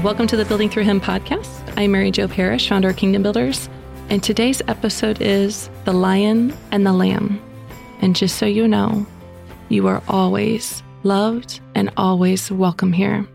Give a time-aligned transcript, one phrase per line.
[0.00, 1.74] Welcome to the Building Through Him podcast.
[1.76, 3.68] I'm Mary Jo Parrish, founder of Kingdom Builders,
[4.08, 7.40] and today's episode is The Lion and the Lamb.
[8.00, 9.06] And just so you know,
[9.68, 13.28] you are always loved and always welcome here.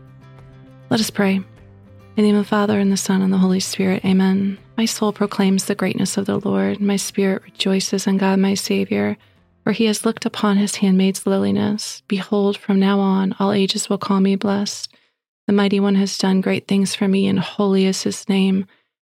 [0.90, 1.36] Let us pray.
[1.36, 1.46] In
[2.16, 4.58] the name of the Father, and the Son, and the Holy Spirit, amen.
[4.76, 6.80] My soul proclaims the greatness of the Lord.
[6.80, 9.16] My spirit rejoices in God, my Savior,
[9.62, 12.02] for he has looked upon his handmaid's lowliness.
[12.08, 14.92] Behold, from now on, all ages will call me blessed.
[15.48, 18.66] The mighty one has done great things for me, and holy is his name.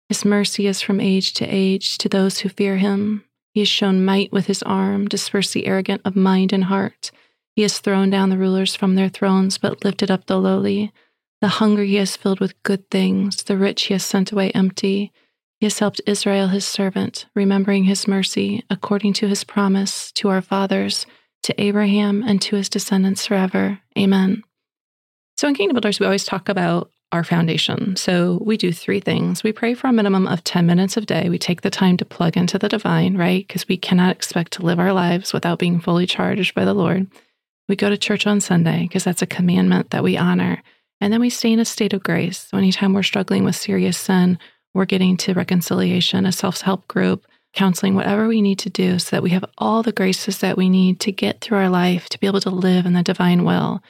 [0.10, 3.26] His mercy is from age to age to those who fear him.
[3.54, 7.12] He has shown might with his arm, dispersed the arrogant of mind and heart.
[7.56, 10.92] He has thrown down the rulers from their thrones, but lifted up the lowly.
[11.42, 15.12] The hungry he has filled with good things, the rich he has sent away empty.
[15.60, 20.42] He has helped Israel his servant, remembering his mercy, according to his promise to our
[20.42, 21.06] fathers,
[21.44, 23.82] to Abraham, and to his descendants forever.
[23.96, 24.42] Amen.
[25.38, 27.96] So in Kingdom Builders, we always talk about our foundation.
[27.96, 29.44] So we do three things.
[29.44, 31.30] We pray for a minimum of 10 minutes a day.
[31.30, 33.46] We take the time to plug into the divine, right?
[33.46, 37.08] Because we cannot expect to live our lives without being fully charged by the Lord.
[37.68, 40.64] We go to church on Sunday because that's a commandment that we honor.
[41.02, 42.48] And then we stay in a state of grace.
[42.50, 44.38] So anytime we're struggling with serious sin,
[44.74, 49.16] we're getting to reconciliation, a self help group, counseling, whatever we need to do so
[49.16, 52.20] that we have all the graces that we need to get through our life to
[52.20, 53.82] be able to live in the divine will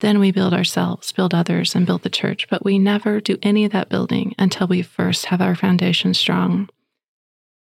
[0.00, 2.48] then we build ourselves, build others, and build the church.
[2.48, 6.68] But we never do any of that building until we first have our foundation strong.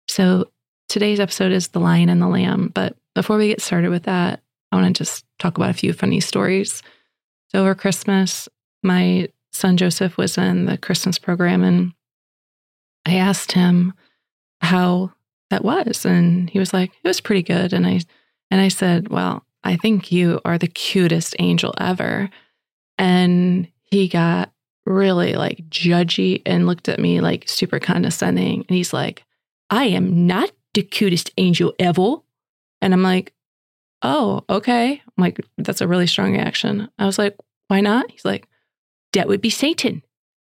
[0.08, 0.50] So
[0.88, 2.70] today's episode is The Lion and the Lamb.
[2.74, 5.92] But before we get started with that, I want to just talk about a few
[5.92, 6.82] funny stories.
[7.48, 8.48] So over Christmas,
[8.82, 11.92] my son Joseph was in the Christmas program, and
[13.06, 13.94] I asked him
[14.60, 15.12] how
[15.50, 18.00] that was, and he was like, "It was pretty good." And I
[18.50, 22.30] and I said, "Well, I think you are the cutest angel ever.
[22.98, 24.52] And he got
[24.86, 28.64] really like judgy and looked at me like super condescending.
[28.68, 29.24] And he's like,
[29.68, 32.16] I am not the cutest angel ever.
[32.80, 33.32] And I'm like,
[34.02, 34.92] oh, okay.
[34.92, 36.88] I'm like, that's a really strong reaction.
[36.98, 37.36] I was like,
[37.68, 38.10] why not?
[38.10, 38.46] He's like,
[39.12, 40.02] that would be Satan.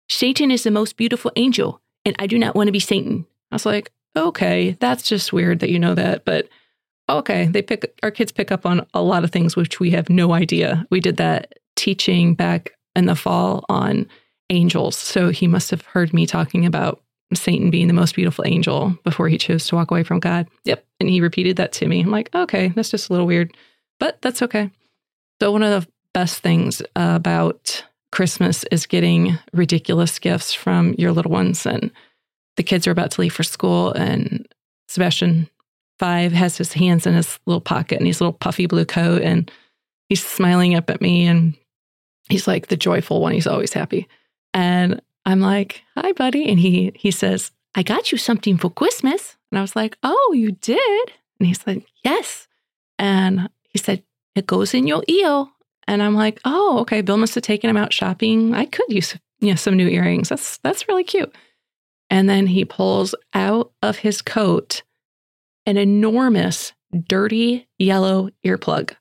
[0.09, 3.25] Satan is the most beautiful angel, and I do not want to be Satan.
[3.51, 6.25] I was like, okay, that's just weird that you know that.
[6.25, 6.49] But
[7.09, 10.09] okay, they pick our kids pick up on a lot of things which we have
[10.09, 10.85] no idea.
[10.89, 14.07] We did that teaching back in the fall on
[14.49, 14.95] angels.
[14.95, 17.01] So he must have heard me talking about
[17.33, 20.47] Satan being the most beautiful angel before he chose to walk away from God.
[20.65, 20.85] Yep.
[20.99, 22.01] And he repeated that to me.
[22.01, 23.55] I'm like, okay, that's just a little weird,
[23.99, 24.69] but that's okay.
[25.41, 31.31] So, one of the best things about Christmas is getting ridiculous gifts from your little
[31.31, 31.65] ones.
[31.65, 31.91] And
[32.55, 34.47] the kids are about to leave for school, and
[34.87, 35.49] Sebastian
[35.99, 39.51] five has his hands in his little pocket and his little puffy blue coat and
[40.09, 41.55] he's smiling up at me and
[42.29, 43.33] he's like the joyful one.
[43.33, 44.07] He's always happy.
[44.53, 46.49] And I'm like, hi, buddy.
[46.49, 49.37] And he he says, I got you something for Christmas.
[49.51, 51.11] And I was like, oh, you did?
[51.39, 52.47] And he's like, yes.
[52.99, 54.03] And he said,
[54.35, 55.45] it goes in your ear.
[55.87, 57.01] And I'm like, oh, okay.
[57.01, 58.53] Bill must have taken him out shopping.
[58.53, 60.29] I could use you know, some new earrings.
[60.29, 61.33] That's that's really cute.
[62.09, 64.83] And then he pulls out of his coat
[65.65, 66.73] an enormous,
[67.07, 68.95] dirty yellow earplug,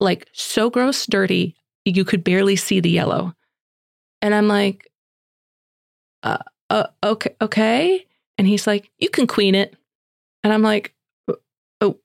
[0.00, 1.54] like so gross, dirty,
[1.84, 3.34] you could barely see the yellow.
[4.20, 4.90] And I'm like,
[6.22, 6.38] uh,
[6.70, 8.06] uh, okay, okay.
[8.36, 9.76] And he's like, you can queen it.
[10.42, 10.94] And I'm like,
[11.80, 11.98] oh,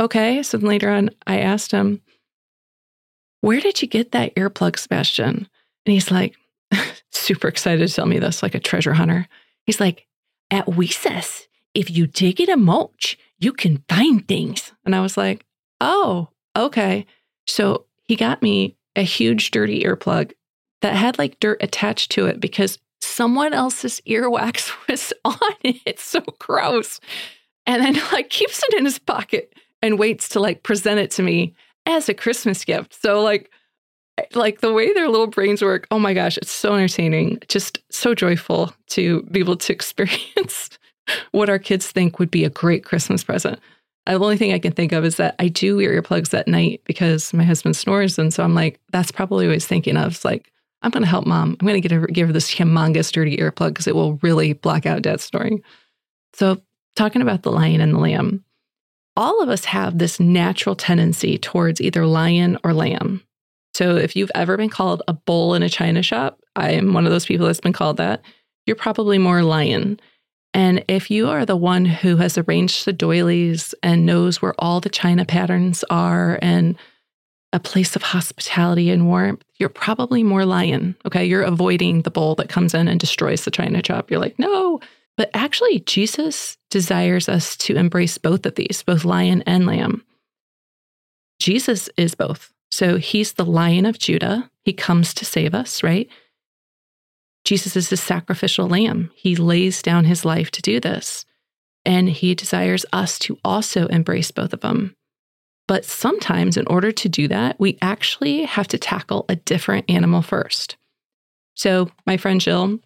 [0.00, 0.42] okay.
[0.42, 2.00] So then later on, I asked him,
[3.40, 5.48] where did you get that earplug, Sebastian?
[5.86, 6.36] And he's like,
[7.12, 9.28] super excited to tell me this, like a treasure hunter.
[9.64, 10.06] He's like,
[10.50, 14.72] at Weesus, if you dig in a mulch, you can find things.
[14.84, 15.44] And I was like,
[15.80, 17.06] oh, okay.
[17.46, 20.32] So he got me a huge dirty earplug
[20.82, 25.76] that had like dirt attached to it because someone else's earwax was on it.
[25.86, 27.00] It's so gross.
[27.66, 31.22] And then like keeps it in his pocket and waits to like present it to
[31.22, 31.54] me
[31.86, 33.00] as a Christmas gift.
[33.00, 33.50] So like
[34.34, 38.16] like the way their little brains work, oh my gosh, it's so entertaining, just so
[38.16, 40.77] joyful to be able to experience
[41.32, 43.60] what our kids think would be a great Christmas present.
[44.06, 46.48] Uh, the only thing I can think of is that I do wear earplugs at
[46.48, 48.18] night because my husband snores.
[48.18, 50.12] And so I'm like, that's probably what he's thinking of.
[50.12, 50.50] It's like,
[50.82, 51.56] I'm going to help mom.
[51.60, 54.52] I'm going to get her, give her this humongous dirty earplug because it will really
[54.52, 55.62] block out dad's snoring.
[56.34, 56.62] So,
[56.96, 58.44] talking about the lion and the lamb,
[59.16, 63.22] all of us have this natural tendency towards either lion or lamb.
[63.74, 67.06] So, if you've ever been called a bull in a china shop, I am one
[67.06, 68.22] of those people that's been called that.
[68.66, 69.98] You're probably more lion.
[70.54, 74.80] And if you are the one who has arranged the doilies and knows where all
[74.80, 76.76] the china patterns are and
[77.52, 80.96] a place of hospitality and warmth, you're probably more lion.
[81.06, 81.24] Okay.
[81.24, 84.10] You're avoiding the bull that comes in and destroys the china chop.
[84.10, 84.80] You're like, no.
[85.16, 90.04] But actually, Jesus desires us to embrace both of these, both lion and lamb.
[91.40, 92.52] Jesus is both.
[92.70, 94.50] So he's the lion of Judah.
[94.64, 96.08] He comes to save us, right?
[97.48, 99.10] Jesus is the sacrificial lamb.
[99.14, 101.24] He lays down his life to do this.
[101.82, 104.94] And he desires us to also embrace both of them.
[105.66, 110.20] But sometimes, in order to do that, we actually have to tackle a different animal
[110.20, 110.76] first.
[111.54, 112.80] So, my friend Jill,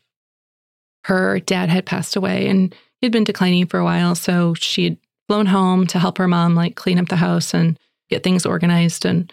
[1.06, 4.14] her dad had passed away and he'd been declining for a while.
[4.14, 7.76] So, she'd flown home to help her mom, like clean up the house and
[8.10, 9.04] get things organized.
[9.06, 9.32] And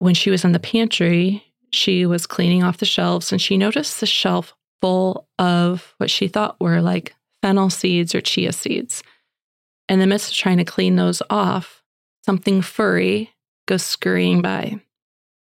[0.00, 4.00] when she was in the pantry, she was cleaning off the shelves and she noticed
[4.00, 9.02] the shelf full of what she thought were like fennel seeds or chia seeds.
[9.88, 11.82] In the midst of trying to clean those off,
[12.24, 13.30] something furry
[13.66, 14.80] goes scurrying by.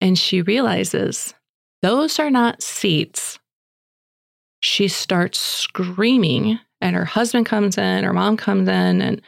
[0.01, 1.35] And she realizes
[1.83, 3.39] those are not seeds.
[4.61, 9.23] She starts screaming, and her husband comes in, her mom comes in, and,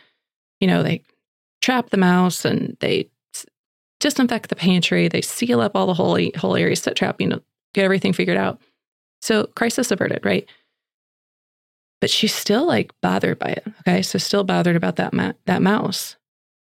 [0.60, 1.02] you know, they
[1.60, 3.09] trap the mouse and they
[4.00, 5.08] disinfect the pantry.
[5.08, 7.40] They seal up all the whole, whole areas, set trap, you know,
[7.74, 8.60] get everything figured out.
[9.22, 10.48] So crisis averted, right?
[12.00, 13.64] But she's still like bothered by it.
[13.80, 14.02] Okay.
[14.02, 16.16] So still bothered about that, ma- that mouse.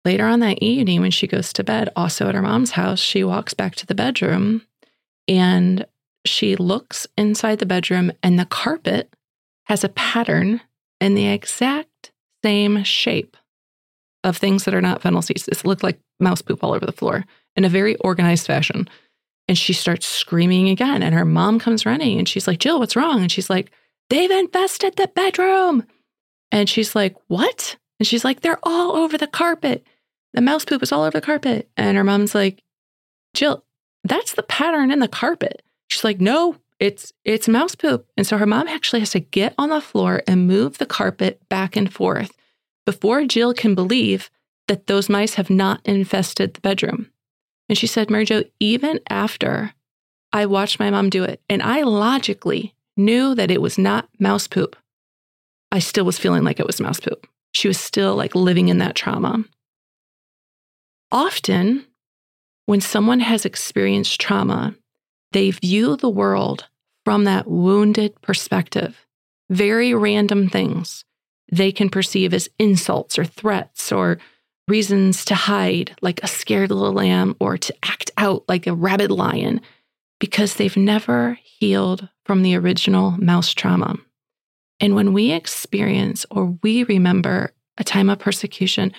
[0.04, 3.22] Later on that evening, when she goes to bed, also at her mom's house, she
[3.22, 4.62] walks back to the bedroom
[5.28, 5.84] and
[6.24, 9.14] she looks inside the bedroom, and the carpet
[9.64, 10.60] has a pattern
[11.00, 12.12] in the exact
[12.44, 13.36] same shape
[14.22, 15.48] of things that are not fennel seeds.
[15.48, 17.24] It looked like mouse poop all over the floor
[17.56, 18.88] in a very organized fashion.
[19.48, 21.02] And she starts screaming again.
[21.02, 23.22] And her mom comes running and she's like, Jill, what's wrong?
[23.22, 23.72] And she's like,
[24.08, 25.84] they've infested the bedroom.
[26.52, 27.76] And she's like, what?
[27.98, 29.84] And she's like, they're all over the carpet.
[30.32, 31.68] The mouse poop is all over the carpet.
[31.76, 32.62] And her mom's like,
[33.34, 33.64] Jill,
[34.04, 35.62] that's the pattern in the carpet.
[35.88, 38.06] She's like, no, it's it's mouse poop.
[38.16, 41.40] And so her mom actually has to get on the floor and move the carpet
[41.48, 42.32] back and forth
[42.86, 44.30] before Jill can believe
[44.70, 47.10] that those mice have not infested the bedroom.
[47.68, 49.74] And she said, Mary Jo, even after
[50.32, 54.46] I watched my mom do it, and I logically knew that it was not mouse
[54.46, 54.76] poop,
[55.72, 57.26] I still was feeling like it was mouse poop.
[57.52, 59.42] She was still like living in that trauma.
[61.10, 61.84] Often,
[62.66, 64.76] when someone has experienced trauma,
[65.32, 66.68] they view the world
[67.04, 69.04] from that wounded perspective.
[69.48, 71.04] Very random things
[71.50, 74.20] they can perceive as insults or threats or
[74.70, 79.10] reasons to hide like a scared little lamb or to act out like a rabid
[79.10, 79.60] lion
[80.20, 83.96] because they've never healed from the original mouse trauma.
[84.78, 88.92] And when we experience or we remember a time of persecution,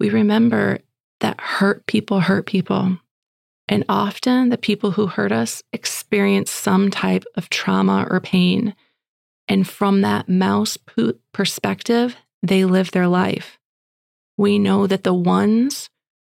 [0.00, 0.80] we remember
[1.20, 2.98] that hurt people hurt people.
[3.68, 8.74] And often the people who hurt us experience some type of trauma or pain.
[9.46, 10.78] And from that mouse
[11.32, 13.58] perspective, they live their life.
[14.38, 15.90] We know that the ones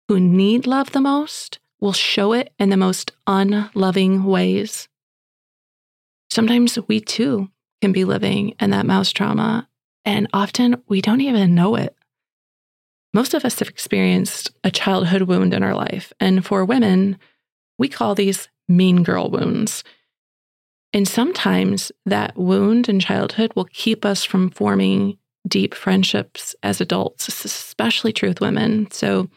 [0.08, 4.88] who need love the most will show it in the most unloving ways.
[6.30, 7.50] Sometimes we too
[7.82, 9.68] can be living in that mouse trauma,
[10.06, 11.96] and often we don't even know it.
[13.12, 16.14] Most of us have experienced a childhood wound in our life.
[16.20, 17.18] And for women,
[17.80, 19.84] we call these mean girl wounds.
[20.94, 27.28] And sometimes that wound in childhood will keep us from forming deep friendships as adults.
[27.46, 28.90] Especially true with women.
[28.92, 29.30] So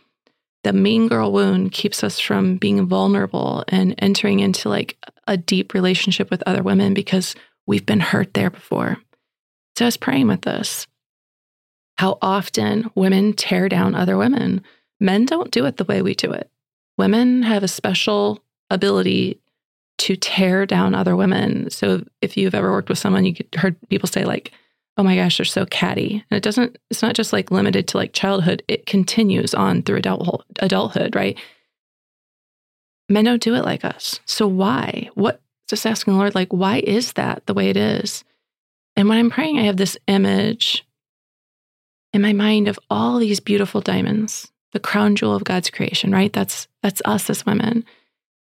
[0.65, 4.97] the mean girl wound keeps us from being vulnerable and entering into like
[5.27, 7.35] a deep relationship with other women because
[7.67, 8.97] we've been hurt there before.
[9.77, 10.87] So I was praying with this
[11.97, 14.63] how often women tear down other women.
[15.01, 16.49] Men don't do it the way we do it.
[16.97, 19.41] Women have a special ability
[19.99, 21.71] to tear down other women.
[21.71, 24.53] So if you've ever worked with someone, you heard people say like,
[24.99, 26.77] "Oh my gosh, they're so catty," and it doesn't.
[26.91, 28.63] It's not just like limited to like childhood.
[28.69, 30.45] It continues on through adulthood.
[30.59, 31.39] Adulthood, right?
[33.09, 34.21] Men don't do it like us.
[34.27, 35.09] So why?
[35.15, 35.41] What?
[35.69, 38.25] Just asking the Lord, like, why is that the way it is?
[38.97, 40.87] And when I'm praying, I have this image
[42.13, 46.33] in my mind of all these beautiful diamonds, the crown jewel of God's creation, right?
[46.33, 47.85] That's that's us as women.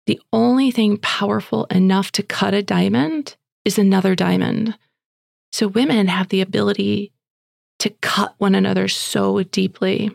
[0.06, 4.76] The only thing powerful enough to cut a diamond is another diamond.
[5.52, 7.12] So women have the ability
[7.80, 10.10] to cut one another so deeply.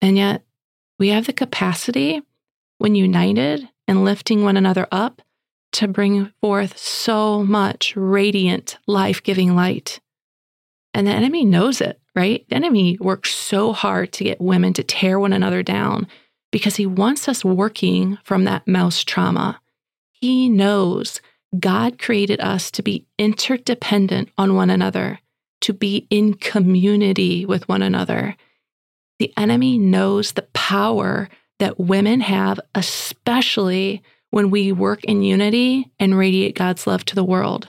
[0.00, 0.42] And yet
[0.98, 2.22] we have the capacity
[2.78, 5.22] when united and lifting one another up
[5.72, 10.00] to bring forth so much radiant, life giving light.
[10.92, 12.46] And the enemy knows it right?
[12.48, 16.06] The enemy works so hard to get women to tear one another down
[16.50, 19.60] because he wants us working from that mouse trauma.
[20.10, 21.20] He knows
[21.58, 25.20] God created us to be interdependent on one another,
[25.62, 28.36] to be in community with one another.
[29.18, 31.28] The enemy knows the power
[31.58, 37.22] that women have, especially when we work in unity and radiate God's love to the
[37.22, 37.68] world.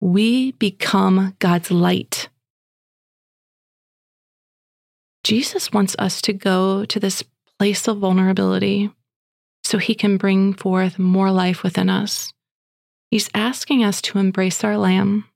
[0.00, 2.28] We become God's light.
[5.22, 7.22] Jesus wants us to go to this
[7.58, 8.90] place of vulnerability
[9.62, 12.32] so he can bring forth more life within us.
[13.12, 15.26] He's asking us to embrace our lamb,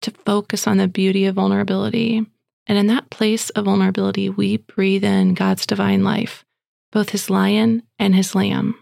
[0.00, 2.26] to focus on the beauty of vulnerability.
[2.66, 6.44] And in that place of vulnerability, we breathe in God's divine life,
[6.90, 8.74] both his lion and his lamb.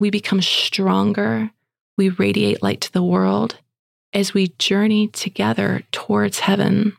[0.00, 1.52] We become stronger.
[1.96, 3.58] We radiate light to the world
[4.12, 6.96] as we journey together towards heaven.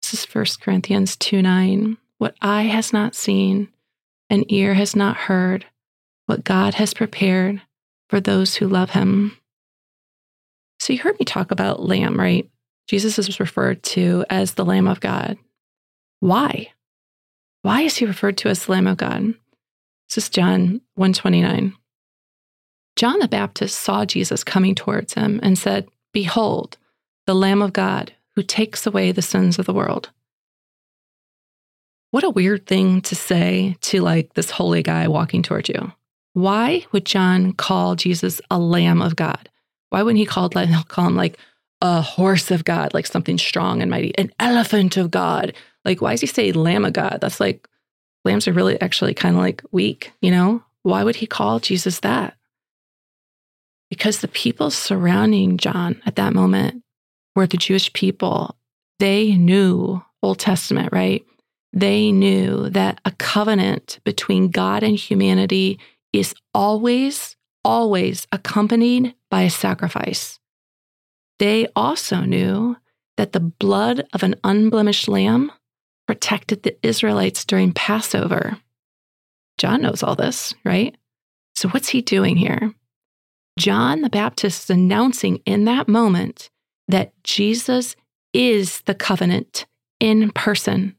[0.00, 1.98] This is 1 Corinthians 2 9.
[2.16, 3.68] What eye has not seen,
[4.30, 5.66] and ear has not heard,
[6.24, 7.60] what God has prepared
[8.12, 9.34] for those who love him.
[10.78, 12.46] So you heard me talk about lamb, right?
[12.86, 15.38] Jesus is referred to as the Lamb of God.
[16.20, 16.72] Why?
[17.62, 19.32] Why is he referred to as the Lamb of God?
[20.10, 21.74] This is John 129.
[22.96, 26.76] John the Baptist saw Jesus coming towards him and said, Behold,
[27.26, 30.10] the Lamb of God who takes away the sins of the world.
[32.10, 35.94] What a weird thing to say to like this holy guy walking towards you.
[36.34, 39.48] Why would John call Jesus a lamb of God?
[39.90, 40.48] Why wouldn't he call,
[40.88, 41.38] call him like
[41.80, 45.54] a horse of God, like something strong and mighty, an elephant of God?
[45.84, 47.18] Like, why does he say lamb of God?
[47.20, 47.68] That's like,
[48.24, 50.62] lambs are really actually kind of like weak, you know?
[50.82, 52.36] Why would he call Jesus that?
[53.90, 56.82] Because the people surrounding John at that moment
[57.36, 58.56] were the Jewish people.
[58.98, 61.24] They knew Old Testament, right?
[61.72, 65.78] They knew that a covenant between God and humanity
[66.12, 70.38] is always, always accompanied by a sacrifice.
[71.38, 72.76] They also knew
[73.16, 75.50] that the blood of an unblemished lamb
[76.06, 78.58] protected the Israelites during Passover.
[79.58, 80.96] John knows all this, right?
[81.54, 82.74] So, what's he doing here?
[83.58, 86.50] John the Baptist is announcing in that moment
[86.88, 87.94] that Jesus
[88.32, 89.66] is the covenant
[90.00, 90.96] in person.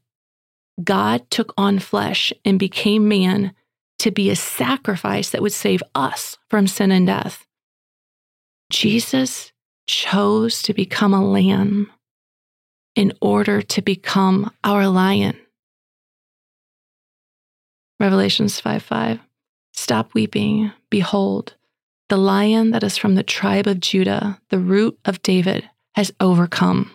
[0.82, 3.52] God took on flesh and became man
[3.98, 7.46] to be a sacrifice that would save us from sin and death.
[8.70, 9.52] Jesus
[9.86, 11.90] chose to become a lamb
[12.96, 15.36] in order to become our lion.
[18.00, 19.20] Revelations 5 5.
[19.72, 20.72] Stop weeping.
[20.90, 21.54] Behold,
[22.08, 26.90] the lion that is from the tribe of Judah, the root of David, has overcome.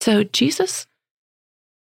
[0.00, 0.86] So Jesus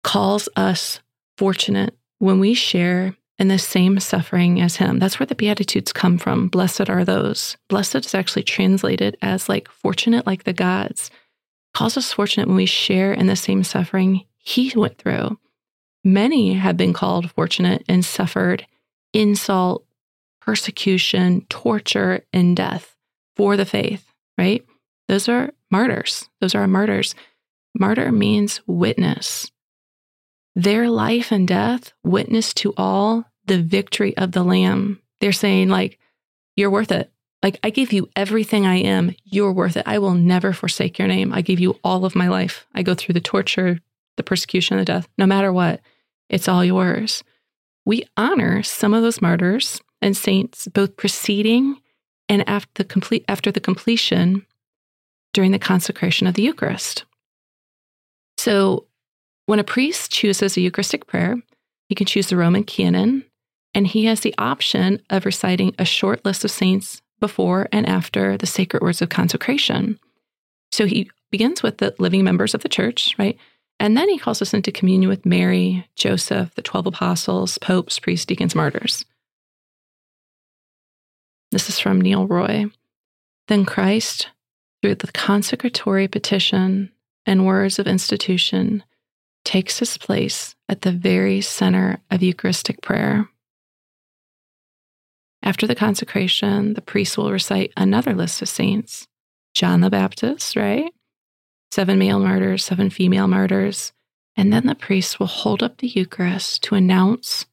[0.02, 1.00] calls us
[1.36, 4.98] fortunate when we share in the same suffering as him.
[4.98, 6.48] That's where the Beatitudes come from.
[6.48, 7.56] Blessed are those.
[7.68, 11.10] Blessed is actually translated as like fortunate, like the gods.
[11.74, 15.38] Calls us fortunate when we share in the same suffering he went through.
[16.02, 18.66] Many have been called fortunate and suffered
[19.12, 19.84] insult,
[20.40, 22.96] persecution, torture, and death
[23.34, 24.64] for the faith, right?
[25.08, 26.28] Those are martyrs.
[26.40, 27.14] Those are martyrs.
[27.78, 29.50] Martyr means witness.
[30.56, 35.00] Their life and death witness to all the victory of the Lamb.
[35.20, 35.98] They're saying, like,
[36.56, 37.12] you're worth it.
[37.42, 39.14] Like, I give you everything I am.
[39.22, 39.84] You're worth it.
[39.86, 41.32] I will never forsake your name.
[41.32, 42.66] I give you all of my life.
[42.74, 43.78] I go through the torture,
[44.16, 45.80] the persecution, the death, no matter what.
[46.30, 47.22] It's all yours.
[47.84, 51.80] We honor some of those martyrs and saints, both preceding
[52.28, 54.44] and after the complete after the completion
[55.32, 57.04] during the consecration of the Eucharist.
[58.38, 58.85] So,
[59.46, 61.36] when a priest chooses a Eucharistic prayer,
[61.88, 63.24] he can choose the Roman canon,
[63.74, 68.36] and he has the option of reciting a short list of saints before and after
[68.36, 69.98] the sacred words of consecration.
[70.72, 73.38] So he begins with the living members of the church, right?
[73.78, 78.26] And then he calls us into communion with Mary, Joseph, the 12 apostles, popes, priests,
[78.26, 79.04] deacons, martyrs.
[81.52, 82.66] This is from Neil Roy.
[83.48, 84.28] Then Christ,
[84.82, 86.90] through the consecratory petition
[87.24, 88.82] and words of institution,
[89.46, 93.28] takes his place at the very center of Eucharistic prayer.
[95.42, 99.06] After the consecration, the priest will recite another list of saints
[99.54, 100.92] John the Baptist, right?
[101.70, 103.92] Seven male martyrs, seven female martyrs.
[104.36, 107.46] And then the priest will hold up the Eucharist to announce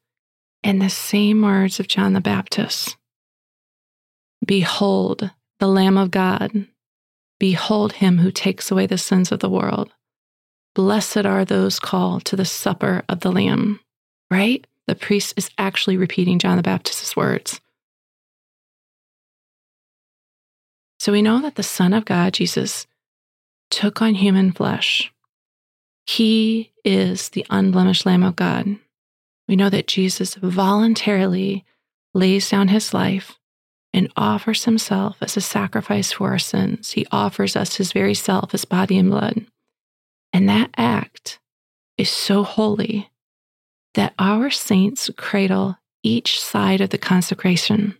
[0.62, 2.96] in the same words of John the Baptist
[4.44, 6.66] Behold, the Lamb of God.
[7.38, 9.92] Behold him who takes away the sins of the world.
[10.74, 13.80] Blessed are those called to the supper of the Lamb.
[14.30, 14.66] right?
[14.86, 17.60] The priest is actually repeating John the Baptist's words.
[20.98, 22.86] So we know that the Son of God, Jesus,
[23.70, 25.12] took on human flesh.
[26.06, 28.76] He is the unblemished Lamb of God.
[29.48, 31.64] We know that Jesus voluntarily
[32.14, 33.38] lays down his life
[33.92, 36.92] and offers himself as a sacrifice for our sins.
[36.92, 39.46] He offers us his very self, his body and blood.
[40.34, 41.38] And that act
[41.96, 43.08] is so holy
[43.94, 47.96] that our saints cradle each side of the consecration.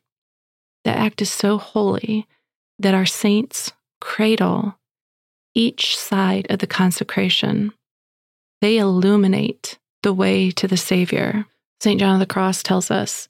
[0.84, 2.26] That act is so holy
[2.80, 4.76] that our saints cradle
[5.54, 7.72] each side of the consecration.
[8.60, 11.46] They illuminate the way to the Savior.
[11.80, 12.00] St.
[12.00, 13.28] John of the Cross tells us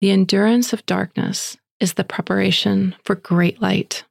[0.00, 4.04] the endurance of darkness is the preparation for great light.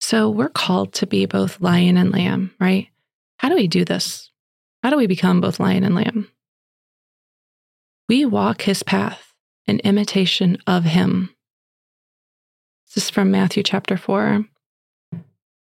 [0.00, 2.88] So we're called to be both lion and lamb, right?
[3.38, 4.30] How do we do this?
[4.82, 6.28] How do we become both lion and lamb?
[8.08, 9.34] We walk his path
[9.66, 11.34] in imitation of him.
[12.86, 14.44] This is from Matthew chapter 4.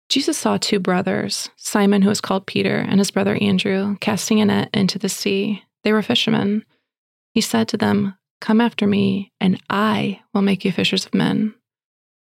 [0.10, 4.46] Jesus saw two brothers, Simon, who was called Peter, and his brother Andrew, casting a
[4.46, 5.64] net into the sea.
[5.84, 6.66] They were fishermen.
[7.34, 11.56] He said to them, Come after me, and I will make you fishers of men.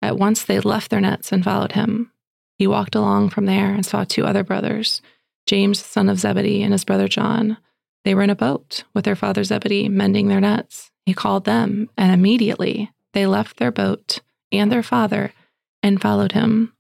[0.03, 2.13] At once they left their nets and followed him.
[2.59, 5.03] He walked along from there and saw two other brothers,
[5.47, 7.59] James, son of Zebedee, and his brother John.
[8.05, 10.91] They were in a boat with their father Zebedee, mending their nets.
[11.05, 14.21] He called them, and immediately they left their boat
[14.53, 15.33] and their father
[15.83, 16.73] and followed him.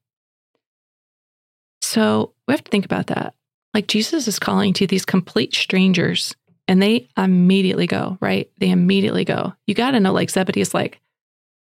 [1.82, 3.34] So we have to think about that.
[3.74, 6.34] Like Jesus is calling to these complete strangers
[6.68, 8.50] and they immediately go, right?
[8.58, 9.54] They immediately go.
[9.66, 11.00] You got to know, like, Zebedee is like,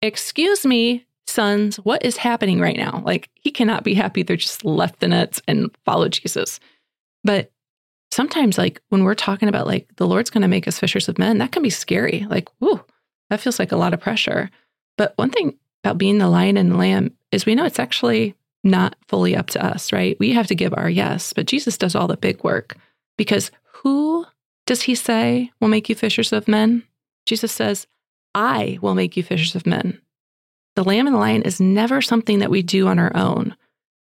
[0.02, 3.02] Excuse me, sons, what is happening right now?
[3.06, 4.24] Like, he cannot be happy.
[4.24, 6.60] They're just left the nets and followed Jesus.
[7.24, 7.52] But
[8.12, 11.18] sometimes, like, when we're talking about, like, the Lord's going to make us fishers of
[11.18, 12.26] men, that can be scary.
[12.30, 12.84] Like, whoo,
[13.30, 14.50] that feels like a lot of pressure.
[14.98, 18.36] But one thing about being the lion and the lamb is we know it's actually
[18.64, 20.18] not fully up to us, right?
[20.20, 22.76] We have to give our yes, but Jesus does all the big work
[23.18, 24.26] because who
[24.68, 26.84] does he say will make you fishers of men?
[27.26, 27.88] Jesus says,
[28.36, 30.00] I will make you fishers of men.
[30.76, 33.56] The lamb and the lion is never something that we do on our own.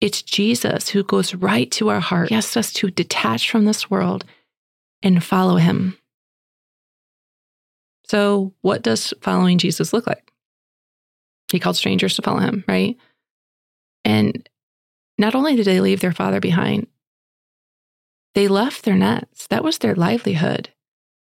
[0.01, 3.91] It's Jesus who goes right to our heart, He asks us to detach from this
[3.91, 4.25] world
[5.03, 5.99] and follow him.
[8.09, 10.33] So, what does following Jesus look like?
[11.51, 12.97] He called strangers to follow him, right?
[14.05, 14.49] And
[15.19, 16.87] not only did they leave their father behind,
[18.35, 19.47] they left their nets.
[19.49, 20.71] That was their livelihood.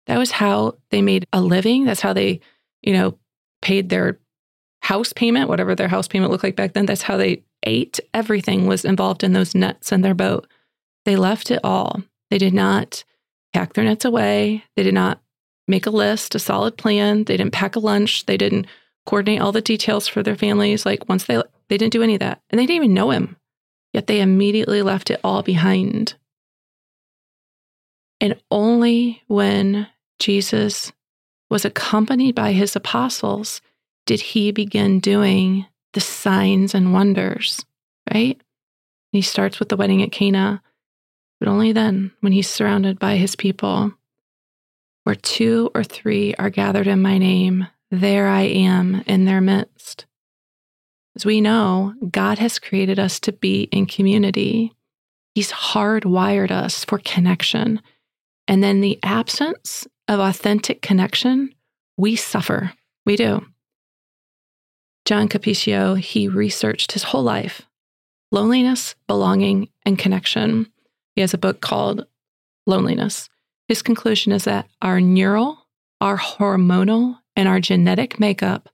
[0.07, 1.85] That was how they made a living.
[1.85, 2.39] That's how they,
[2.81, 3.17] you know,
[3.61, 4.19] paid their
[4.91, 6.85] house payment, whatever their house payment looked like back then.
[6.85, 7.99] That's how they ate.
[8.13, 10.47] Everything was involved in those nets and their boat.
[11.05, 12.01] They left it all.
[12.29, 13.03] They did not
[13.53, 14.63] pack their nets away.
[14.75, 15.21] They did not
[15.67, 17.23] make a list, a solid plan.
[17.23, 18.25] They didn't pack a lunch.
[18.25, 18.67] They didn't
[19.05, 20.85] coordinate all the details for their families.
[20.85, 22.41] Like once they they didn't do any of that.
[22.49, 23.37] And they didn't even know him.
[23.93, 26.15] Yet they immediately left it all behind
[28.21, 29.87] and only when
[30.19, 30.93] Jesus
[31.49, 33.61] was accompanied by his apostles
[34.05, 37.65] did he begin doing the signs and wonders,
[38.13, 38.39] right?
[39.11, 40.61] He starts with the wedding at Cana,
[41.39, 43.91] but only then when he's surrounded by his people.
[45.03, 50.05] Where two or three are gathered in my name, there I am in their midst.
[51.15, 54.73] As we know, God has created us to be in community.
[55.35, 57.81] He's hardwired us for connection.
[58.47, 61.53] And then the absence of authentic connection,
[61.97, 62.73] we suffer.
[63.05, 63.45] We do.
[65.05, 67.63] John Cacioppo, he researched his whole life
[68.31, 70.71] loneliness, belonging, and connection.
[71.15, 72.05] He has a book called
[72.65, 73.27] Loneliness.
[73.67, 75.67] His conclusion is that our neural,
[75.99, 78.69] our hormonal, and our genetic makeup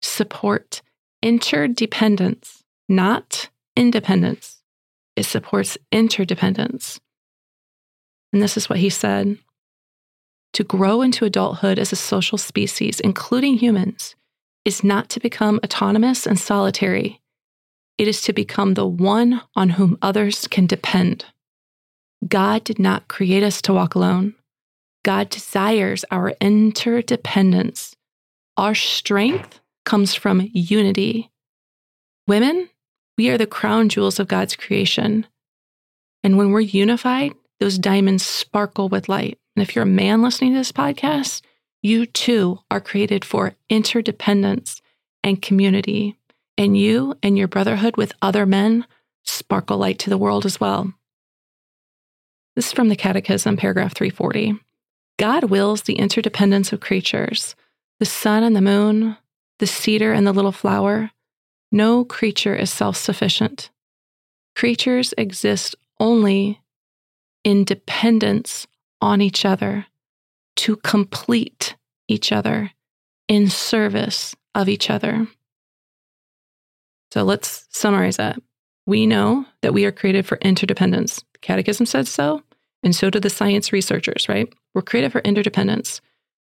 [0.00, 0.82] support
[1.22, 4.62] interdependence, not independence.
[5.16, 7.00] It supports interdependence.
[8.32, 9.38] And this is what he said
[10.54, 14.14] To grow into adulthood as a social species, including humans,
[14.64, 17.20] is not to become autonomous and solitary.
[17.98, 21.24] It is to become the one on whom others can depend.
[22.26, 24.34] God did not create us to walk alone.
[25.04, 27.96] God desires our interdependence.
[28.56, 31.30] Our strength comes from unity.
[32.28, 32.68] Women,
[33.18, 35.26] we are the crown jewels of God's creation.
[36.22, 39.38] And when we're unified, those diamonds sparkle with light.
[39.56, 41.42] And if you're a man listening to this podcast,
[41.82, 44.80] you too are created for interdependence
[45.22, 46.16] and community.
[46.56, 48.86] And you and your brotherhood with other men
[49.24, 50.92] sparkle light to the world as well.
[52.54, 54.60] This is from the Catechism, paragraph 340.
[55.18, 57.56] God wills the interdependence of creatures,
[57.98, 59.16] the sun and the moon,
[59.58, 61.10] the cedar and the little flower.
[61.70, 63.70] No creature is self sufficient.
[64.54, 66.60] Creatures exist only
[67.44, 68.66] in dependence
[69.00, 69.86] on each other
[70.56, 71.76] to complete
[72.08, 72.70] each other
[73.28, 75.26] in service of each other.
[77.12, 78.38] So let's summarize that.
[78.86, 81.24] We know that we are created for interdependence.
[81.32, 82.42] The Catechism says so,
[82.82, 84.52] and so do the science researchers, right?
[84.74, 86.00] We're created for interdependence.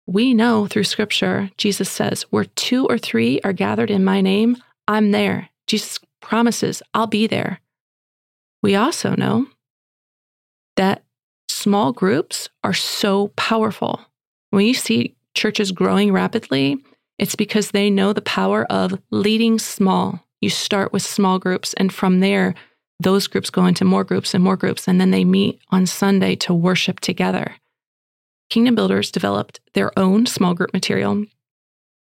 [0.07, 4.57] We know through scripture, Jesus says, where two or three are gathered in my name,
[4.87, 5.49] I'm there.
[5.67, 7.61] Jesus promises, I'll be there.
[8.63, 9.47] We also know
[10.77, 11.03] that
[11.61, 14.01] small groups are so powerful.
[14.51, 16.79] When you see churches growing rapidly,
[17.19, 20.25] it's because they know the power of leading small.
[20.41, 22.55] You start with small groups, and from there,
[22.99, 26.35] those groups go into more groups and more groups, and then they meet on Sunday
[26.37, 27.57] to worship together.
[28.49, 31.25] Kingdom Builders developed their own small group material.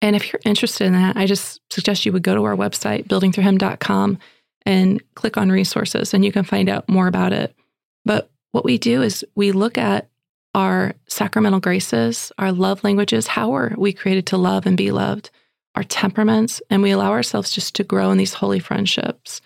[0.01, 3.09] And if you're interested in that, I just suggest you would go to our website,
[3.09, 4.19] buildingthroughhim.com,
[4.65, 7.55] and click on resources, and you can find out more about it.
[8.05, 10.09] But what we do is we look at
[10.55, 15.31] our sacramental graces, our love languages, how are we created to love and be loved,
[15.75, 19.41] our temperaments, and we allow ourselves just to grow in these holy friendships.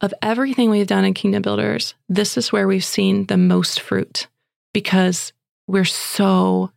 [0.00, 4.26] Of everything we've done in Kingdom Builders, this is where we've seen the most fruit
[4.72, 5.32] because
[5.66, 6.72] we're so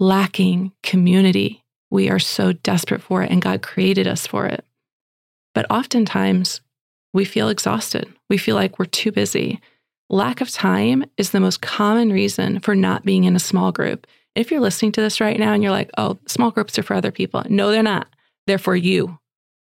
[0.00, 1.64] lacking community.
[1.90, 4.64] We are so desperate for it, and God created us for it.
[5.54, 6.60] But oftentimes,
[7.12, 8.12] we feel exhausted.
[8.28, 9.60] We feel like we're too busy.
[10.10, 14.06] Lack of time is the most common reason for not being in a small group.
[14.34, 16.94] If you're listening to this right now and you're like, oh, small groups are for
[16.94, 18.08] other people, no, they're not.
[18.46, 19.18] They're for you.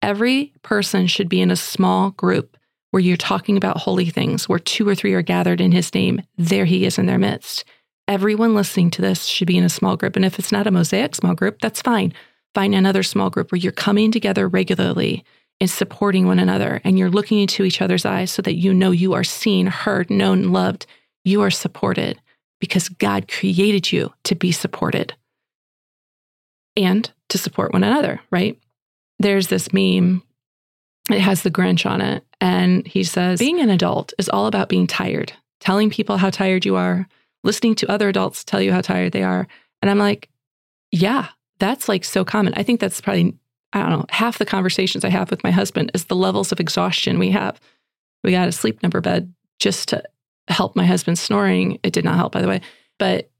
[0.03, 2.57] Every person should be in a small group
[2.91, 6.23] where you're talking about holy things, where two or three are gathered in his name.
[6.37, 7.65] There he is in their midst.
[8.07, 10.17] Everyone listening to this should be in a small group.
[10.17, 12.13] And if it's not a mosaic small group, that's fine.
[12.55, 15.25] Find another small group where you're coming together regularly
[15.61, 18.91] and supporting one another and you're looking into each other's eyes so that you know
[18.91, 20.87] you are seen, heard, known, loved.
[21.25, 22.21] You are supported
[22.61, 25.15] because God created you to be supported
[26.77, 28.59] and to support one another, right?
[29.19, 30.23] There's this meme,
[31.11, 32.25] it has the Grinch on it.
[32.41, 36.67] And he says, Being an adult is all about being tired, telling people how tired
[36.67, 37.09] you are,
[37.45, 39.47] listening to other adults tell you how tired they are.
[39.81, 40.29] And I'm like,
[40.93, 42.53] Yeah, that's like so common.
[42.57, 43.35] I think that's probably
[43.77, 46.61] I don't know, half the conversations I have with my husband is the levels of
[46.61, 47.61] exhaustion we have.
[48.25, 50.03] We got a sleep number bed just to
[50.49, 51.79] help my husband snoring.
[51.83, 52.63] It did not help, by the way.
[52.99, 53.31] But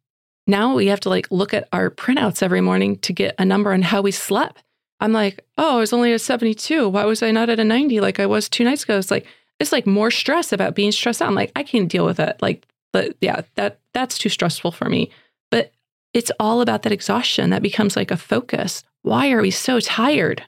[0.47, 3.73] now we have to like look at our printouts every morning to get a number
[3.73, 4.63] on how we slept.
[5.01, 6.89] I'm like, oh, I was only at 72.
[6.89, 8.99] Why was I not at a 90 like I was two nights ago?
[8.99, 9.27] It's like,
[9.59, 11.29] it's like more stress about being stressed out.
[11.29, 12.37] I'm like, I can't deal with it.
[12.43, 15.11] Like, but yeah, that that's too stressful for me.
[15.51, 15.73] But
[16.13, 18.85] it's all about that exhaustion that becomes like a focus.
[19.07, 20.43] Why are we so tired?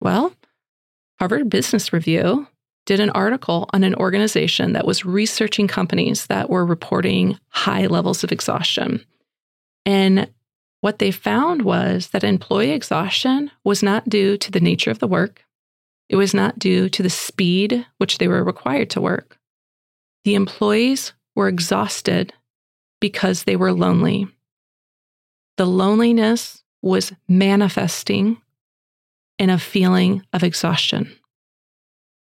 [0.00, 0.32] Well,
[1.18, 2.46] Harvard Business Review
[2.86, 8.22] did an article on an organization that was researching companies that were reporting high levels
[8.22, 9.04] of exhaustion.
[9.84, 10.30] And
[10.80, 15.08] what they found was that employee exhaustion was not due to the nature of the
[15.08, 15.44] work,
[16.08, 19.40] it was not due to the speed which they were required to work.
[20.22, 22.32] The employees were exhausted
[23.00, 24.28] because they were lonely.
[25.56, 28.40] The loneliness was manifesting
[29.38, 31.10] in a feeling of exhaustion.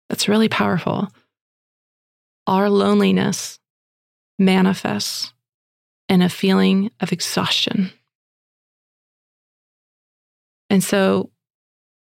[0.10, 1.10] That's really powerful.
[2.48, 3.60] Our loneliness
[4.38, 5.34] manifests
[6.08, 7.92] in a feeling of exhaustion.
[10.70, 11.32] And so,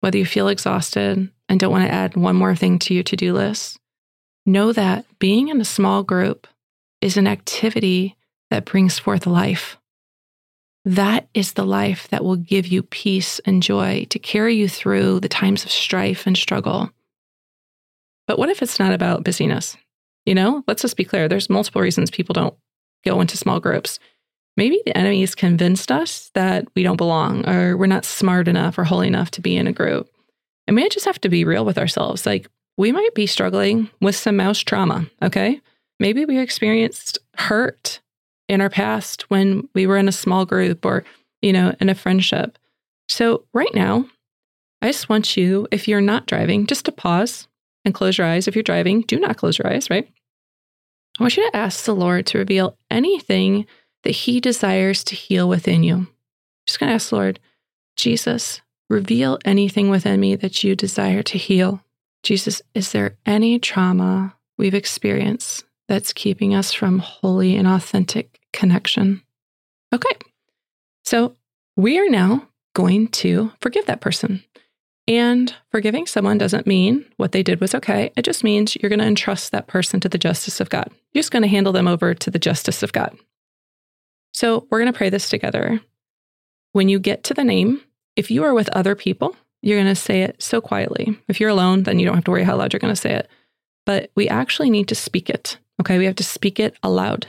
[0.00, 3.16] whether you feel exhausted and don't want to add one more thing to your to
[3.16, 3.78] do list,
[4.44, 6.46] know that being in a small group
[7.00, 8.16] is an activity
[8.50, 9.76] that brings forth life.
[10.86, 15.18] That is the life that will give you peace and joy to carry you through
[15.18, 16.92] the times of strife and struggle.
[18.28, 19.76] But what if it's not about busyness?
[20.26, 22.54] You know, let's just be clear there's multiple reasons people don't
[23.04, 23.98] go into small groups.
[24.56, 28.78] Maybe the enemy has convinced us that we don't belong or we're not smart enough
[28.78, 30.08] or holy enough to be in a group.
[30.68, 32.24] And we just have to be real with ourselves.
[32.24, 35.60] Like, we might be struggling with some mouse trauma, okay?
[35.98, 38.00] Maybe we experienced hurt
[38.48, 41.04] in our past when we were in a small group or,
[41.42, 42.58] you know, in a friendship.
[43.08, 44.06] So, right now,
[44.82, 47.48] I just want you, if you're not driving, just to pause
[47.84, 48.46] and close your eyes.
[48.46, 50.08] If you're driving, do not close your eyes, right?
[51.18, 53.66] I want you to ask the Lord to reveal anything
[54.04, 55.94] that He desires to heal within you.
[55.94, 56.08] I'm
[56.66, 57.40] just going to ask the Lord,
[57.96, 61.82] Jesus, reveal anything within me that you desire to heal.
[62.22, 69.22] Jesus, is there any trauma we've experienced that's keeping us from holy and authentic connection.
[69.92, 70.16] Okay.
[71.04, 71.36] So
[71.76, 74.42] we are now going to forgive that person.
[75.08, 78.10] And forgiving someone doesn't mean what they did was okay.
[78.16, 80.90] It just means you're going to entrust that person to the justice of God.
[81.12, 83.16] You're just going to handle them over to the justice of God.
[84.32, 85.80] So we're going to pray this together.
[86.72, 87.80] When you get to the name,
[88.16, 91.18] if you are with other people, you're going to say it so quietly.
[91.28, 93.14] If you're alone, then you don't have to worry how loud you're going to say
[93.14, 93.28] it.
[93.86, 95.56] But we actually need to speak it.
[95.80, 95.98] Okay.
[95.98, 97.28] We have to speak it aloud.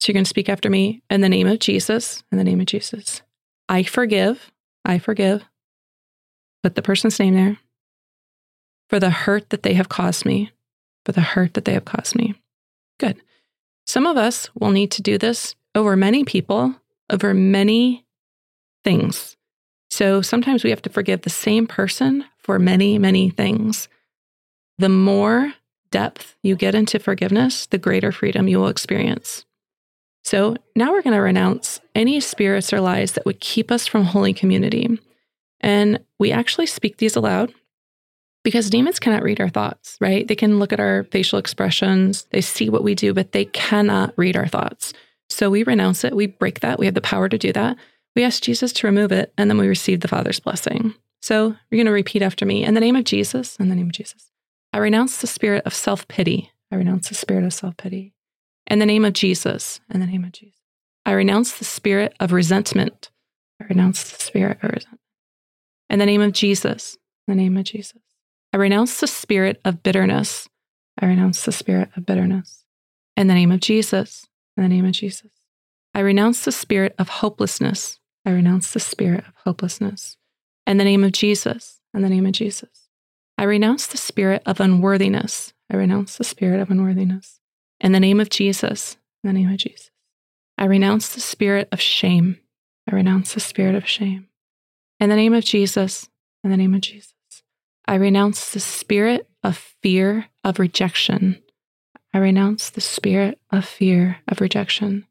[0.00, 2.60] So you're going to speak after me in the name of Jesus, in the name
[2.60, 3.22] of Jesus.
[3.68, 4.50] I forgive,
[4.84, 5.44] I forgive.
[6.62, 7.58] Put the person's name there
[8.88, 10.50] for the hurt that they have caused me,
[11.04, 12.34] for the hurt that they have caused me.
[12.98, 13.16] Good.
[13.86, 16.74] Some of us will need to do this over many people,
[17.08, 18.04] over many
[18.84, 19.36] things.
[19.90, 23.88] So sometimes we have to forgive the same person for many, many things.
[24.78, 25.52] The more
[25.90, 29.44] depth you get into forgiveness, the greater freedom you will experience.
[30.22, 34.04] So now we're going to renounce any spirits or lies that would keep us from
[34.04, 34.98] holy community.
[35.60, 37.52] And we actually speak these aloud
[38.42, 40.26] because demons cannot read our thoughts, right?
[40.26, 44.14] They can look at our facial expressions, they see what we do, but they cannot
[44.16, 44.92] read our thoughts.
[45.28, 47.76] So we renounce it, we break that, we have the power to do that.
[48.16, 50.94] We ask Jesus to remove it, and then we receive the Father's blessing.
[51.22, 53.86] So you're going to repeat after me in the name of Jesus, in the name
[53.86, 54.30] of Jesus.
[54.72, 56.52] I renounce the spirit of self pity.
[56.70, 58.14] I renounce the spirit of self pity.
[58.66, 60.60] In the name of Jesus, in the name of Jesus.
[61.04, 63.10] I renounce the spirit of resentment.
[63.60, 65.00] I renounce the spirit of resentment.
[65.88, 68.00] In the name of Jesus, in the name of Jesus.
[68.52, 70.48] I renounce the spirit of bitterness.
[71.00, 72.64] I renounce the spirit of bitterness.
[73.16, 75.30] In the name of Jesus, in the name of Jesus.
[75.94, 77.98] I renounce the spirit of hopelessness.
[78.24, 80.16] I renounce the spirit of hopelessness.
[80.66, 82.79] In the name of Jesus, in the name of Jesus.
[83.40, 85.54] I renounce the spirit of unworthiness.
[85.72, 87.40] I renounce the spirit of unworthiness.
[87.80, 89.90] In the name of Jesus, in the name of Jesus.
[90.58, 92.38] I renounce the spirit of shame.
[92.86, 94.28] I renounce the spirit of shame.
[95.00, 96.06] In the name of Jesus,
[96.44, 97.14] in the name of Jesus.
[97.88, 101.42] I renounce the spirit of fear of rejection.
[102.12, 105.06] I renounce the spirit of fear of rejection.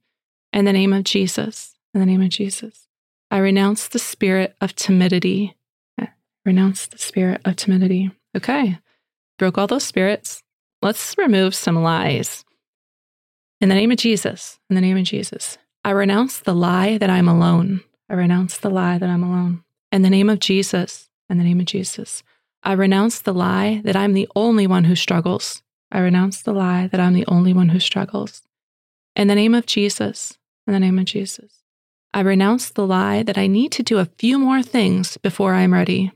[0.53, 2.89] In the name of Jesus, in the name of Jesus.
[3.31, 5.55] I renounce the spirit of timidity.
[5.99, 6.09] I
[6.45, 8.11] renounce the spirit of timidity.
[8.35, 8.77] Okay,
[9.37, 10.43] broke all those spirits.
[10.81, 12.45] Let's remove some lies.
[13.59, 17.09] In the name of Jesus, in the name of Jesus, I renounce the lie that
[17.09, 17.81] I'm alone.
[18.09, 19.63] I renounce the lie that I'm alone.
[19.91, 22.23] In the name of Jesus, in the name of Jesus,
[22.63, 25.61] I renounce the lie that I'm the only one who struggles.
[25.91, 28.43] I renounce the lie that I'm the only one who struggles.
[29.15, 30.37] In the name of Jesus,
[30.67, 31.63] in the name of Jesus,
[32.13, 35.73] I renounce the lie that I need to do a few more things before I'm
[35.73, 36.11] ready.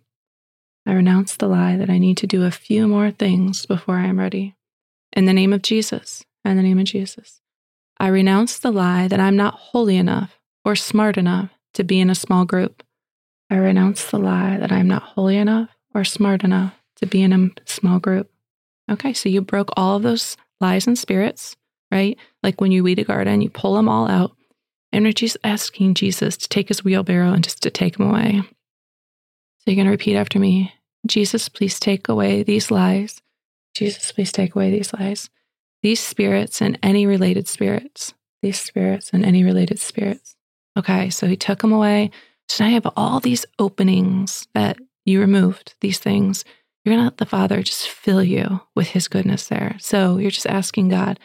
[0.85, 4.07] I renounce the lie that I need to do a few more things before I
[4.07, 4.55] am ready.
[5.13, 7.39] In the name of Jesus, in the name of Jesus,
[7.99, 12.09] I renounce the lie that I'm not holy enough or smart enough to be in
[12.09, 12.83] a small group.
[13.49, 17.33] I renounce the lie that I'm not holy enough or smart enough to be in
[17.33, 18.29] a small group.
[18.91, 21.55] Okay, so you broke all of those lies and spirits,
[21.91, 22.17] right?
[22.41, 24.35] Like when you weed a garden, you pull them all out.
[24.91, 28.41] And we're just asking Jesus to take his wheelbarrow and just to take them away.
[29.63, 30.73] So you're going to repeat after me
[31.07, 33.21] Jesus, please take away these lies.
[33.73, 35.29] Jesus, please take away these lies.
[35.81, 38.13] These spirits and any related spirits.
[38.41, 40.35] These spirits and any related spirits.
[40.77, 42.11] Okay, so he took them away.
[42.49, 46.43] So now you have all these openings that you removed, these things.
[46.83, 49.77] You're going to let the Father just fill you with his goodness there.
[49.79, 51.19] So you're just asking God,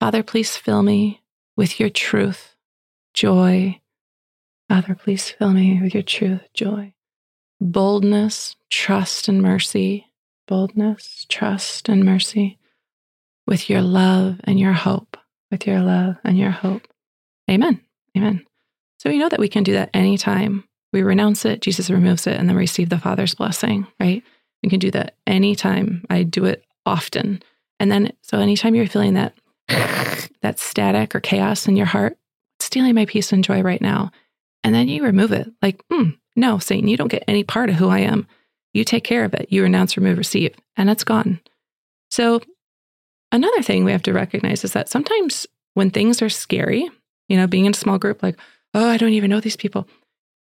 [0.00, 1.22] Father, please fill me
[1.56, 2.56] with your truth,
[3.14, 3.80] joy.
[4.68, 6.94] Father, please fill me with your truth, joy
[7.64, 10.06] boldness, trust, and mercy,
[10.46, 12.58] boldness, trust, and mercy,
[13.46, 15.16] with your love and your hope,
[15.50, 16.86] with your love and your hope.
[17.50, 17.80] Amen.
[18.16, 18.44] Amen.
[18.98, 22.38] So we know that we can do that anytime we renounce it, Jesus removes it,
[22.38, 24.22] and then receive the Father's blessing, right?
[24.62, 26.04] We can do that anytime.
[26.08, 27.42] I do it often.
[27.80, 29.34] And then, so anytime you're feeling that,
[29.68, 32.16] that static or chaos in your heart,
[32.60, 34.12] stealing my peace and joy right now.
[34.62, 35.48] And then you remove it.
[35.60, 38.26] Like, mm, no, Satan, you don't get any part of who I am.
[38.72, 39.46] You take care of it.
[39.50, 41.40] You renounce, remove, receive, and it's gone.
[42.10, 42.40] So,
[43.30, 46.88] another thing we have to recognize is that sometimes when things are scary,
[47.28, 48.36] you know, being in a small group, like,
[48.74, 49.88] oh, I don't even know these people,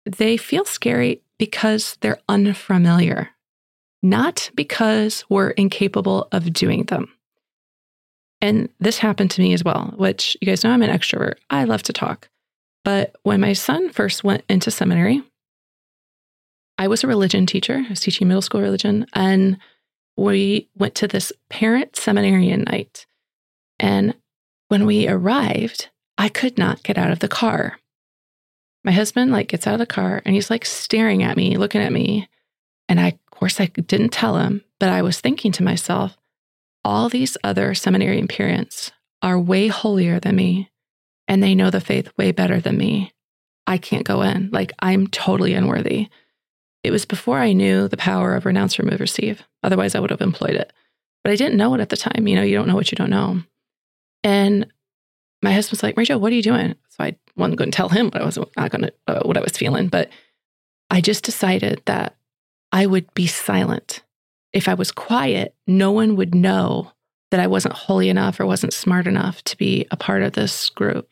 [0.06, 3.30] they feel scary because they're unfamiliar,
[4.04, 7.10] not because we're incapable of doing them.
[8.42, 11.36] And this happened to me as well, which you guys know I'm an extrovert.
[11.50, 12.30] I love to talk.
[12.86, 15.22] But when my son first went into seminary,
[16.80, 17.84] I was a religion teacher.
[17.86, 19.06] I was teaching middle school religion.
[19.14, 19.58] And
[20.16, 23.06] we went to this parent seminarian night.
[23.80, 24.16] And
[24.70, 27.80] when we arrived, I could not get out of the car.
[28.86, 31.82] my husband like gets out of the car and he's like staring at me, looking
[31.82, 32.30] at me.
[32.88, 36.18] And I, of course, I didn't tell him, but I was thinking to myself,
[36.86, 40.72] all these other seminary parents are way holier than me
[41.28, 43.12] and they know the faith way better than me.
[43.68, 44.50] I can't go in.
[44.52, 46.08] Like I'm totally unworthy.
[46.84, 49.44] It was before I knew the power of renounce, remove, receive.
[49.64, 50.72] Otherwise, I would have employed it.
[51.24, 52.28] But I didn't know it at the time.
[52.28, 53.42] You know, you don't know what you don't know.
[54.24, 54.68] And
[55.42, 56.76] my husband's like, Rachel, what are you doing?
[56.90, 59.38] So I wasn't going to tell him what I was not going to uh, what
[59.38, 60.10] I was feeling, but
[60.90, 62.16] I just decided that
[62.72, 64.04] I would be silent.
[64.54, 66.92] If I was quiet, no one would know
[67.32, 70.70] that I wasn't holy enough or wasn't smart enough to be a part of this
[70.70, 71.10] group.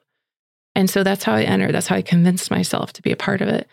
[0.75, 1.73] And so that's how I entered.
[1.73, 3.67] That's how I convinced myself to be a part of it.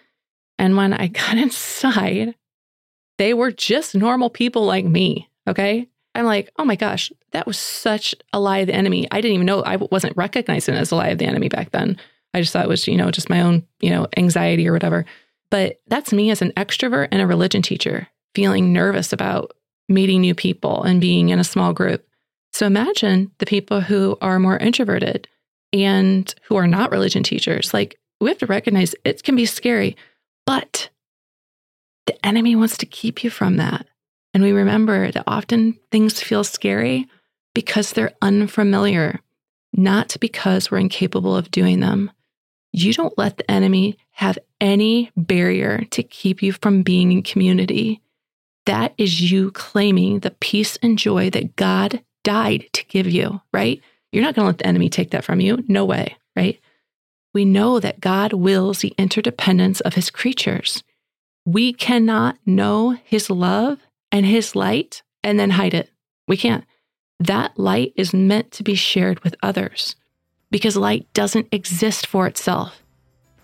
[0.59, 2.35] And when I got inside,
[3.19, 5.29] they were just normal people like me.
[5.49, 5.89] Okay.
[6.15, 9.09] I'm like, oh my gosh, that was such a lie of the enemy.
[9.11, 11.73] I didn't even know I wasn't recognizing it as a lie of the enemy back
[11.73, 11.99] then.
[12.33, 15.05] I just thought it was, you know, just my own, you know, anxiety or whatever.
[15.51, 19.53] But that's me as an extrovert and a religion teacher feeling nervous about
[19.89, 22.07] meeting new people and being in a small group.
[22.53, 25.29] So imagine the people who are more introverted
[25.73, 27.75] and who are not religion teachers.
[27.75, 29.97] Like we have to recognize it can be scary,
[30.47, 30.91] but
[32.07, 33.87] the enemy wants to keep you from that.
[34.33, 37.07] And we remember that often things feel scary
[37.55, 39.21] because they're unfamiliar,
[39.73, 42.11] not because we're incapable of doing them.
[42.73, 48.01] You don't let the enemy have any barrier to keep you from being in community.
[48.67, 53.81] That is you claiming the peace and joy that God died to give you, right?
[54.11, 55.63] You're not going to let the enemy take that from you.
[55.69, 56.59] No way, right?
[57.35, 60.85] We know that God wills the interdependence of his creatures.
[61.45, 63.81] We cannot know his love
[64.13, 65.91] and his light and then hide it.
[66.29, 66.65] We can't.
[67.19, 69.97] That light is meant to be shared with others
[70.51, 72.83] because light doesn't exist for itself.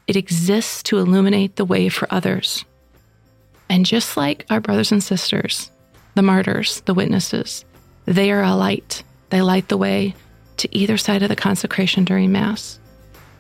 [0.07, 2.65] It exists to illuminate the way for others.
[3.69, 5.71] And just like our brothers and sisters,
[6.15, 7.65] the martyrs, the witnesses,
[8.07, 9.03] they are a light.
[9.31, 10.15] They light the way
[10.59, 12.81] to either side of the consecration during Mass.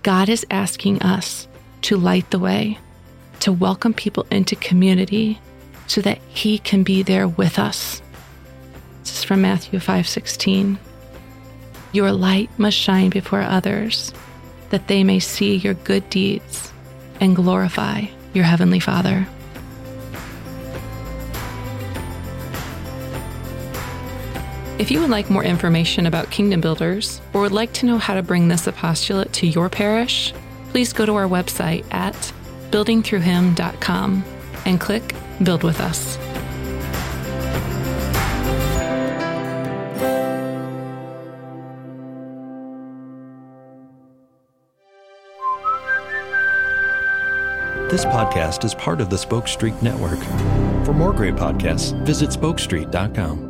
[0.02, 1.46] God is asking us
[1.82, 2.78] to light the way,
[3.40, 5.38] to welcome people into community
[5.86, 8.00] so that he can be there with us.
[9.02, 10.78] This is from Matthew 5:16.
[11.92, 14.12] Your light must shine before others,
[14.70, 16.72] that they may see your good deeds
[17.20, 19.26] and glorify your heavenly Father.
[24.80, 28.14] If you would like more information about Kingdom Builders or would like to know how
[28.14, 30.32] to bring this apostolate to your parish,
[30.70, 32.14] please go to our website at
[32.70, 34.24] buildingthroughhim.com
[34.64, 36.16] and click Build with us.
[47.90, 50.18] This podcast is part of the Spoke Street Network.
[50.86, 53.49] For more great podcasts, visit spokestreet.com.